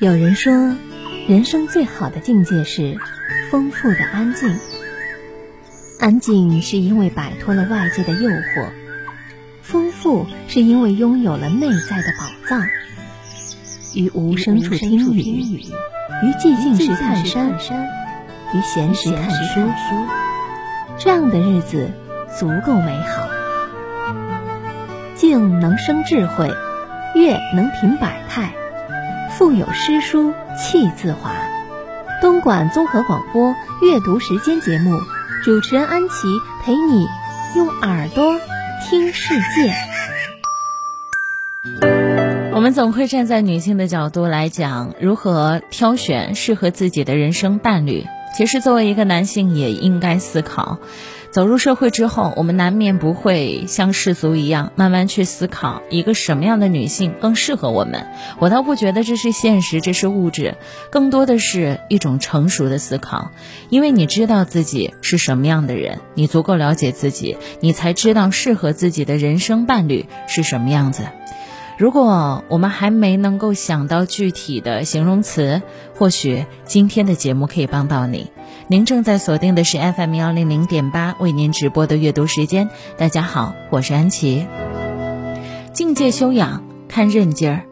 [0.00, 0.52] 有人说，
[1.26, 2.96] 人生最好的境界是
[3.50, 4.56] 丰富的安静。
[5.98, 8.68] 安静是因为摆脱了外界的诱惑，
[9.60, 12.64] 丰富是因为拥有了内在的宝藏。
[13.92, 15.64] 于无声处听雨，
[16.22, 17.48] 于寂静时看山，
[18.54, 19.60] 于闲时看书，
[20.96, 21.90] 这样的日子
[22.38, 23.28] 足够美好。
[25.16, 26.48] 静能生智慧，
[27.16, 28.54] 悦能品百态。
[29.38, 31.30] 腹有诗书气自华。
[32.20, 34.98] 东莞综合广播阅读时间节目，
[35.44, 36.26] 主持人安琪
[36.64, 37.06] 陪你
[37.54, 38.34] 用耳朵
[38.82, 39.72] 听世界。
[42.52, 48.04] 我们总会站在女性的角度来讲如何挑选适合自己的人生伴侣。
[48.36, 50.78] 其实，作为一个男性，也应该思考。
[51.30, 58.06] 走入社会之后，我们难免不会像世俗一样，慢慢去思考一个什么样的女性更适合我们。
[58.38, 60.56] 我倒不觉得这是现实，这是物质，
[60.90, 63.30] 更多的是一种成熟的思考。
[63.68, 71.02] 因为你知道自己是什么样的人，你足够了解自己，你才知道适合自己的人生伴侣是什么样子。
[71.76, 75.62] 如果我们还没能够想到具体的形容词，
[75.94, 78.30] 或许今天的节目可以帮到你。
[78.70, 82.68] 您正在锁定的是 FM 幺零零点八为您直播的阅读时间。
[82.98, 84.46] 大家好，我是安琪。
[85.72, 87.62] 境界修养看韧劲儿。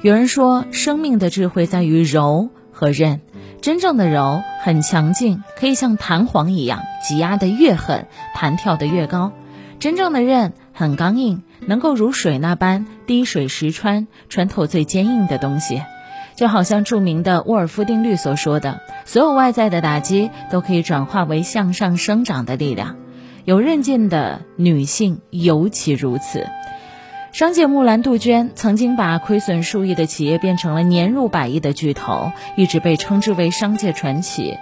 [0.00, 3.20] 有人说，生命的智慧在于柔和韧。
[3.62, 9.32] 真正的柔很强劲，可以像弹簧一样挤压的越狠，弹跳的越高；
[9.80, 15.82] 真正的韧很刚硬，能够如水那般滴水石穿，穿透最坚硬的东西。
[16.36, 22.96] 就好像著名的沃尔夫定律所说的，所有外在的打击都可以转化为向上生长的力量。
[23.44, 26.46] 有韧劲的女性尤其如此。
[27.32, 34.56] 商界木兰杜鹃曾经把亏损数亿的企业变成了年入百亿的巨头，一直被称之为商界传奇。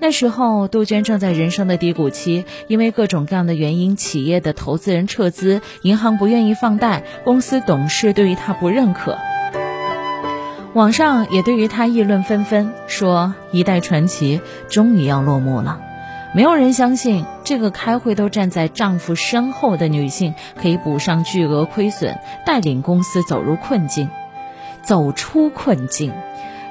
[0.00, 9.18] 那时候，杜鹃正在人生的低谷期，因为各种各样的原因，企业的投资人撤资，银行不愿意放贷，公司董事对于她不认可。
[10.76, 15.80] 网上也对于她议论纷纷，说一代传奇终于要落幕了。
[16.34, 24.10] 没有人相信这个开会都站在丈夫身后的女性可以补上巨额亏损，带领公司走入困境，
[24.82, 26.12] 走出困境。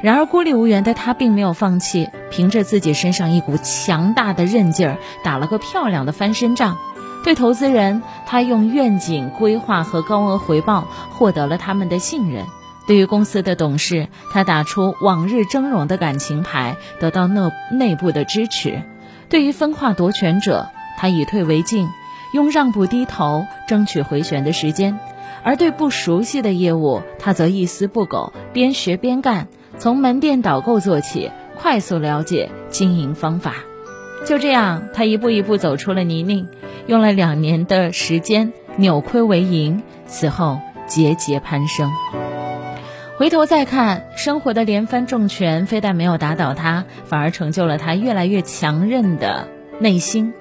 [0.04, 6.78] 然而孤立无援的她并没有放弃，凭着自己身上一股强大的韧劲儿，打了个漂亮的翻身仗。
[7.24, 12.46] 对投资人，她用愿景规划和高额回报获得了他们的信任。
[12.88, 18.84] 对于公司的董事，他打出往日峥嵘的感情牌，得到内内部的支持；
[19.30, 21.88] 对于分化夺权者，他以退为进，
[22.34, 24.98] 用让步低头争取回旋的时间；
[25.44, 29.48] 而对不熟悉的业务，他则一丝不苟，边学边干，
[29.80, 33.56] 从门店导购做起，快速了解经营方法。
[34.26, 36.48] 就这样，他一步一步走出了泥泞，
[36.88, 41.92] 用了两年的时间扭亏为盈，此后节节攀升。
[43.18, 49.48] 回头再看，生活的连番重拳，非但没有打倒她，反而成就了她越来越强韧的
[49.80, 50.34] 内心。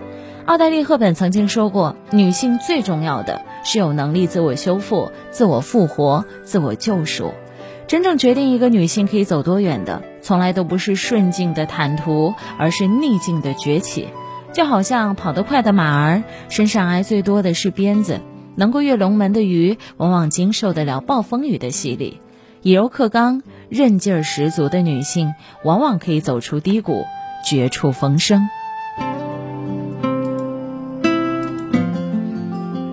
[0.44, 7.32] 奥黛丽·赫本曾经说过：“女性最重要的是有能力自我修复、自我复活、自我救赎。
[7.86, 14.08] 真正决定一个女性可以走多远的，从来都不是顺境的坦途，而是逆境的崛起。
[14.52, 18.16] 就好像跑得快的马儿，身上挨最多的是鞭子；
[18.56, 22.20] 能够跃龙门的鱼，往往经受得了暴风雨的洗礼。”
[22.64, 27.04] 以柔克刚、韧劲儿十足的女性，往往可以走出低谷，
[27.46, 28.48] 绝处逢生。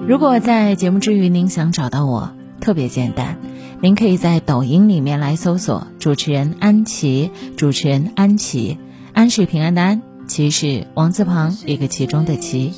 [0.06, 3.38] 如果在节目之余您想找到我，特别简单，
[3.80, 8.78] 您可以在抖音里面来搜索主持人安琪，主持人安琪，
[9.14, 12.74] 安是平安的安，琪是王字旁一个其中的琪。